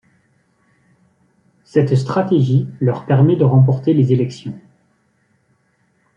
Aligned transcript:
Cette 1.63 1.93
stratégie 1.93 2.67
leur 2.79 3.05
permet 3.05 3.35
de 3.35 3.43
remporter 3.43 3.93
les 3.93 4.11
élections. 4.13 4.57